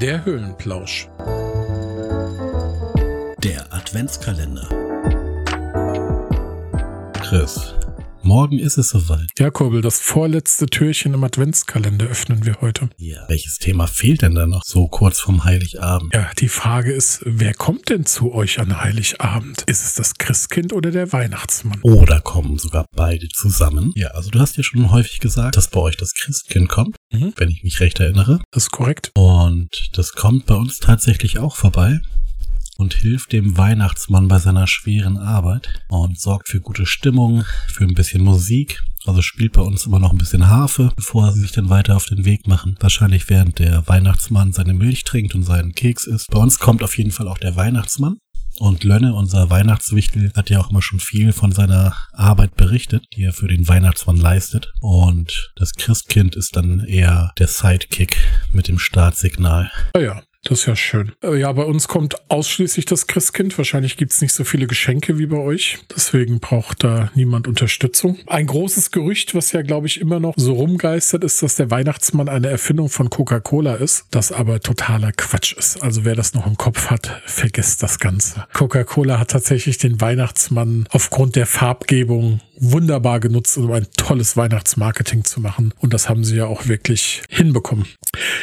Der 0.00 0.24
Höhlenplausch. 0.24 1.08
Der 3.44 3.66
Adventskalender. 3.70 4.66
Chris, 7.20 7.74
morgen 8.22 8.58
ist 8.58 8.78
es 8.78 8.90
soweit. 8.90 9.26
Ja, 9.38 9.50
Kurbel, 9.50 9.80
das 9.80 9.98
vorletzte 10.00 10.66
Türchen 10.66 11.14
im 11.14 11.24
Adventskalender 11.24 12.06
öffnen 12.06 12.44
wir 12.44 12.60
heute. 12.60 12.90
Ja. 12.98 13.24
Welches 13.28 13.56
Thema 13.58 13.86
fehlt 13.86 14.22
denn 14.22 14.34
da 14.34 14.46
noch 14.46 14.62
so 14.64 14.88
kurz 14.88 15.20
vom 15.20 15.44
Heiligabend? 15.44 16.14
Ja, 16.14 16.30
die 16.38 16.48
Frage 16.48 16.92
ist, 16.92 17.20
wer 17.24 17.54
kommt 17.54 17.88
denn 17.90 18.06
zu 18.06 18.32
euch 18.32 18.58
an 18.60 18.80
Heiligabend? 18.80 19.62
Ist 19.66 19.84
es 19.84 19.94
das 19.94 20.14
Christkind 20.18 20.72
oder 20.72 20.90
der 20.90 21.12
Weihnachtsmann? 21.12 21.80
Oder 21.82 22.20
kommen 22.20 22.58
sogar 22.58 22.86
beide 22.94 23.28
zusammen? 23.28 23.92
Ja, 23.96 24.08
also 24.08 24.30
du 24.30 24.38
hast 24.40 24.56
ja 24.56 24.62
schon 24.62 24.90
häufig 24.90 25.20
gesagt, 25.20 25.56
dass 25.56 25.68
bei 25.68 25.80
euch 25.80 25.96
das 25.96 26.14
Christkind 26.14 26.68
kommt, 26.68 26.96
Mhm. 27.12 27.32
wenn 27.36 27.48
ich 27.48 27.62
mich 27.64 27.80
recht 27.80 27.98
erinnere. 28.00 28.40
Das 28.52 28.64
ist 28.64 28.70
korrekt. 28.70 29.10
Und 29.14 29.68
das 29.94 30.12
kommt 30.12 30.46
bei 30.46 30.54
uns 30.54 30.78
tatsächlich 30.78 31.38
auch 31.38 31.56
vorbei 31.56 32.00
und 32.80 32.94
hilft 32.94 33.32
dem 33.32 33.58
Weihnachtsmann 33.58 34.26
bei 34.26 34.38
seiner 34.38 34.66
schweren 34.66 35.18
Arbeit 35.18 35.68
und 35.88 36.18
sorgt 36.18 36.48
für 36.48 36.60
gute 36.60 36.86
Stimmung, 36.86 37.44
für 37.68 37.84
ein 37.84 37.92
bisschen 37.92 38.24
Musik. 38.24 38.82
Also 39.04 39.20
spielt 39.20 39.52
bei 39.52 39.60
uns 39.60 39.84
immer 39.84 39.98
noch 39.98 40.12
ein 40.12 40.18
bisschen 40.18 40.48
Harfe, 40.48 40.90
bevor 40.96 41.30
sie 41.32 41.40
sich 41.40 41.52
dann 41.52 41.68
weiter 41.68 41.94
auf 41.96 42.06
den 42.06 42.24
Weg 42.24 42.46
machen. 42.46 42.76
Wahrscheinlich 42.80 43.28
während 43.28 43.58
der 43.58 43.86
Weihnachtsmann 43.86 44.52
seine 44.52 44.72
Milch 44.72 45.04
trinkt 45.04 45.34
und 45.34 45.42
seinen 45.42 45.74
Keks 45.74 46.06
isst. 46.06 46.30
Bei 46.30 46.38
uns 46.38 46.58
kommt 46.58 46.82
auf 46.82 46.96
jeden 46.96 47.10
Fall 47.10 47.28
auch 47.28 47.38
der 47.38 47.54
Weihnachtsmann. 47.54 48.16
Und 48.58 48.82
Lönne, 48.84 49.14
unser 49.14 49.48
Weihnachtswichtel, 49.48 50.32
hat 50.34 50.50
ja 50.50 50.60
auch 50.60 50.70
immer 50.70 50.82
schon 50.82 51.00
viel 51.00 51.32
von 51.32 51.52
seiner 51.52 51.94
Arbeit 52.12 52.56
berichtet, 52.56 53.04
die 53.14 53.22
er 53.22 53.32
für 53.32 53.48
den 53.48 53.68
Weihnachtsmann 53.68 54.16
leistet. 54.16 54.72
Und 54.80 55.52
das 55.56 55.74
Christkind 55.74 56.34
ist 56.34 56.56
dann 56.56 56.80
eher 56.80 57.32
der 57.38 57.46
Sidekick 57.46 58.16
mit 58.52 58.68
dem 58.68 58.78
Startsignal. 58.78 59.70
Ah 59.94 60.00
ja, 60.00 60.22
das 60.44 60.60
ist 60.60 60.66
ja 60.66 60.76
schön. 60.76 61.12
Äh, 61.22 61.38
Ja, 61.40 61.52
bei 61.52 61.64
uns 61.64 61.88
kommt 61.88 62.16
ausschließlich 62.30 62.84
das 62.86 63.06
Christkind. 63.06 63.56
Wahrscheinlich 63.58 63.96
gibt's 63.96 64.20
nicht 64.20 64.32
so 64.32 64.44
viele 64.44 64.66
Geschenke 64.66 65.18
wie 65.18 65.26
bei 65.26 65.36
euch. 65.36 65.78
Deswegen 65.94 66.40
braucht 66.40 66.84
da 66.84 67.10
niemand 67.14 67.46
Unterstützung. 67.46 68.18
Ein 68.26 68.46
großes 68.46 68.90
Gerücht, 68.90 69.34
was 69.34 69.52
ja, 69.52 69.62
glaube 69.62 69.86
ich, 69.86 70.00
immer 70.00 70.20
noch 70.20 70.34
so 70.36 70.54
rumgeistert, 70.54 71.24
ist, 71.24 71.42
dass 71.42 71.56
der 71.56 71.70
Weihnachtsmann 71.70 72.28
eine 72.28 72.48
Erfindung 72.48 72.88
von 72.88 73.10
Coca-Cola 73.10 73.74
ist, 73.74 74.06
das 74.10 74.32
aber 74.32 74.60
totaler 74.60 75.12
Quatsch 75.12 75.52
ist. 75.52 75.82
Also 75.82 76.04
wer 76.04 76.14
das 76.14 76.34
noch 76.34 76.46
im 76.46 76.56
Kopf 76.56 76.86
hat, 76.86 77.22
vergisst 77.26 77.82
das 77.82 77.98
Ganze. 77.98 78.46
Coca-Cola 78.52 79.18
hat 79.18 79.30
tatsächlich 79.30 79.78
den 79.78 80.00
Weihnachtsmann 80.00 80.86
aufgrund 80.90 81.36
der 81.36 81.46
Farbgebung 81.46 82.40
wunderbar 82.60 83.20
genutzt, 83.20 83.56
um 83.56 83.72
ein 83.72 83.86
tolles 83.96 84.36
Weihnachtsmarketing 84.36 85.24
zu 85.24 85.40
machen. 85.40 85.72
Und 85.80 85.94
das 85.94 86.08
haben 86.08 86.24
sie 86.24 86.36
ja 86.36 86.46
auch 86.46 86.68
wirklich 86.68 87.22
hinbekommen. 87.28 87.86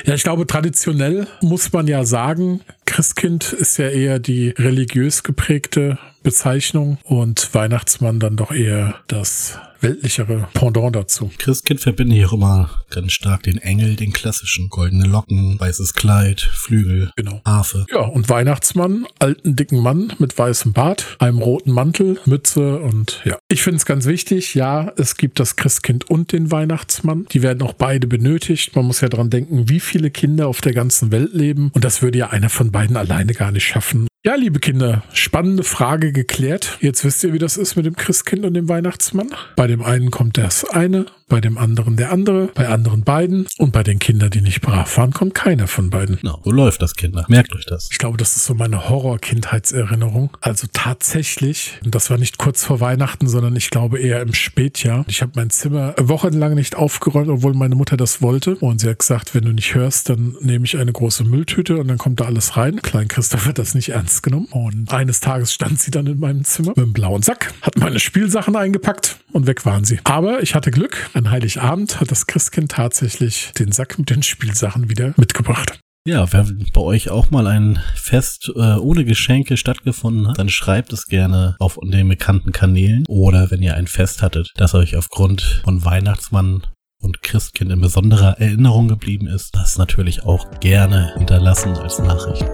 Ja, 0.05 0.13
ich 0.13 0.23
glaube, 0.23 0.47
traditionell 0.47 1.27
muss 1.41 1.71
man 1.73 1.87
ja 1.87 2.05
sagen, 2.05 2.61
Christkind 2.87 3.53
ist 3.53 3.77
ja 3.77 3.89
eher 3.89 4.17
die 4.17 4.49
religiös 4.57 5.21
geprägte 5.21 5.99
Bezeichnung 6.23 6.97
und 7.03 7.53
Weihnachtsmann 7.53 8.19
dann 8.19 8.37
doch 8.37 8.51
eher 8.51 8.95
das 9.07 9.59
weltlichere 9.81 10.47
Pendant 10.53 10.95
dazu. 10.95 11.29
Christkind 11.37 11.79
verbinde 11.79 12.15
ich 12.15 12.25
auch 12.25 12.33
immer 12.33 12.69
ganz 12.89 13.11
stark 13.11 13.43
den 13.43 13.59
Engel, 13.59 13.95
den 13.95 14.11
klassischen. 14.11 14.69
Goldene 14.69 15.05
Locken, 15.05 15.59
weißes 15.59 15.93
Kleid, 15.93 16.41
Flügel, 16.41 17.11
Genau. 17.15 17.41
Harfe. 17.45 17.85
Ja, 17.91 17.99
und 18.01 18.27
Weihnachtsmann, 18.29 19.05
alten, 19.19 19.55
dicken 19.55 19.79
Mann 19.79 20.13
mit 20.17 20.37
weißem 20.37 20.73
Bart, 20.73 21.15
einem 21.19 21.37
roten 21.37 21.71
Mantel, 21.71 22.19
Mütze 22.25 22.79
und 22.79 23.21
ja. 23.23 23.37
Ich 23.49 23.61
finde 23.61 23.77
es 23.77 23.85
ganz 23.85 24.05
wichtig, 24.05 24.55
ja, 24.55 24.91
es 24.97 25.15
gibt 25.15 25.39
das 25.39 25.55
Christkind 25.55 26.09
und 26.09 26.31
den 26.31 26.51
Weihnachtsmann. 26.51 27.27
Die 27.31 27.43
werden 27.43 27.61
auch 27.61 27.73
beide 27.73 28.07
benötigt. 28.07 28.75
Man 28.75 28.85
muss 28.85 29.01
ja 29.01 29.09
dran 29.09 29.29
denken, 29.29 29.69
wie 29.69 29.79
viele 29.79 30.09
Kinder 30.09 30.47
auf 30.47 30.61
der 30.61 30.73
ganzen 30.73 31.11
Welt 31.11 31.33
leben. 31.33 31.69
Und 31.73 31.83
das 31.83 32.01
würde 32.01 32.17
ja 32.17 32.29
einer 32.29 32.49
von 32.49 32.71
beiden 32.77 32.95
alleine 32.95 33.33
gar 33.33 33.51
nicht 33.51 33.65
schaffen. 33.65 34.07
Ja, 34.25 34.33
liebe 34.35 34.59
Kinder, 34.59 35.03
spannende 35.13 35.63
Frage 35.63 36.11
geklärt. 36.11 36.79
Jetzt 36.81 37.05
wisst 37.05 37.23
ihr, 37.23 37.33
wie 37.33 37.39
das 37.39 37.55
ist 37.55 37.75
mit 37.75 37.85
dem 37.85 37.95
Christkind 37.95 38.45
und 38.45 38.55
dem 38.55 38.67
Weihnachtsmann. 38.67 39.29
Bei 39.55 39.67
dem 39.67 39.83
einen 39.83 40.09
kommt 40.09 40.37
das 40.39 40.65
eine, 40.65 41.05
bei 41.29 41.39
dem 41.39 41.57
anderen 41.57 41.97
der 41.97 42.11
andere, 42.11 42.47
bei 42.55 42.67
anderen 42.67 43.03
beiden 43.03 43.47
und 43.57 43.71
bei 43.71 43.83
den 43.83 43.99
Kindern, 43.99 44.31
die 44.31 44.41
nicht 44.41 44.61
brav 44.61 44.97
waren, 44.97 45.11
kommt 45.11 45.35
keiner 45.35 45.67
von 45.67 45.91
beiden. 45.91 46.17
Genau, 46.17 46.41
so 46.43 46.51
läuft 46.51 46.81
das, 46.81 46.95
Kinder. 46.95 47.25
Merkt 47.27 47.53
euch 47.53 47.65
das. 47.67 47.89
Ich 47.91 47.99
glaube, 47.99 48.17
das 48.17 48.35
ist 48.35 48.45
so 48.45 48.55
meine 48.55 48.89
Horror-Kindheitserinnerung. 48.89 50.35
Also 50.41 50.67
tatsächlich, 50.73 51.79
und 51.85 51.93
das 51.93 52.09
war 52.09 52.17
nicht 52.17 52.37
kurz 52.37 52.63
vor 52.63 52.79
Weihnachten, 52.79 53.27
sondern 53.27 53.55
ich 53.55 53.69
glaube 53.69 53.99
eher 53.99 54.21
im 54.21 54.33
Spätjahr. 54.33 55.05
Ich 55.07 55.21
habe 55.21 55.33
mein 55.35 55.51
Zimmer 55.51 55.93
wochenlang 55.99 56.55
nicht 56.55 56.75
aufgeräumt, 56.75 57.29
obwohl 57.29 57.53
meine 57.53 57.75
Mutter 57.75 57.97
das 57.97 58.21
wollte. 58.21 58.55
Und 58.55 58.81
sie 58.81 58.89
hat 58.89 58.99
gesagt, 58.99 59.35
wenn 59.35 59.43
du 59.43 59.53
nicht 59.53 59.75
hörst, 59.75 60.09
dann 60.09 60.35
nehme 60.41 60.65
ich 60.65 60.77
eine 60.77 60.91
große 60.91 61.23
Mülltüte 61.23 61.77
und 61.77 61.87
dann 61.87 61.97
kommt 61.97 62.19
da 62.19 62.25
alles 62.25 62.57
rein. 62.57 62.81
Klein 62.81 63.07
Christoph 63.07 63.45
hat 63.45 63.59
das 63.59 63.75
nicht 63.75 63.93
ernst 64.07 64.23
genommen. 64.23 64.47
Und 64.51 64.93
eines 64.93 65.19
Tages 65.19 65.53
stand 65.53 65.79
sie 65.79 65.91
dann 65.91 66.07
in 66.07 66.19
meinem 66.19 66.45
Zimmer 66.45 66.69
mit 66.69 66.77
einem 66.77 66.93
blauen 66.93 67.21
Sack, 67.21 67.53
hat 67.61 67.77
meine 67.77 67.99
Spielsachen 67.99 68.55
eingepackt 68.55 69.17
und 69.33 69.47
weg 69.47 69.65
waren 69.65 69.83
sie. 69.83 69.99
Aber 70.05 70.41
ich 70.41 70.55
hatte 70.55 70.71
Glück. 70.71 71.09
An 71.13 71.29
Heiligabend 71.29 71.99
hat 71.99 72.09
das 72.09 72.25
Christkind 72.25 72.71
tatsächlich 72.71 73.51
den 73.59 73.73
Sack 73.73 73.99
mit 73.99 74.09
den 74.09 74.23
Spielsachen 74.23 74.89
wieder 74.89 75.13
mitgebracht. 75.17 75.79
Ja, 76.05 76.31
wenn 76.31 76.65
bei 76.73 76.79
euch 76.79 77.09
auch 77.09 77.31
mal 77.31 77.47
ein 77.47 77.79
Fest 77.95 78.49
äh, 78.55 78.75
ohne 78.75 79.03
Geschenke 79.03 79.57
stattgefunden 79.57 80.29
hat, 80.29 80.39
dann 80.39 80.47
schreibt 80.47 80.93
es 80.93 81.07
gerne 81.07 81.57
auf 81.59 81.77
den 81.83 82.07
bekannten 82.07 82.53
Kanälen. 82.53 83.03
Oder 83.09 83.51
wenn 83.51 83.61
ihr 83.61 83.75
ein 83.75 83.87
Fest 83.87 84.21
hattet, 84.21 84.51
das 84.55 84.73
euch 84.73 84.95
aufgrund 84.95 85.41
von 85.65 85.83
Weihnachtsmann 85.83 86.65
und 87.01 87.21
Christkind 87.23 87.73
in 87.73 87.81
besonderer 87.81 88.39
Erinnerung 88.39 88.87
geblieben 88.87 89.27
ist, 89.27 89.53
das 89.53 89.77
natürlich 89.77 90.23
auch 90.23 90.49
gerne 90.61 91.13
hinterlassen 91.17 91.73
als 91.73 91.99
Nachricht. 91.99 92.45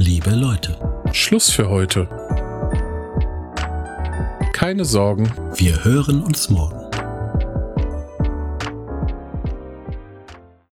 Liebe 0.00 0.30
Leute, 0.30 0.76
Schluss 1.10 1.50
für 1.50 1.68
heute. 1.68 2.06
Keine 4.52 4.84
Sorgen, 4.84 5.28
wir 5.56 5.84
hören 5.84 6.22
uns 6.22 6.48
morgen. 6.50 6.87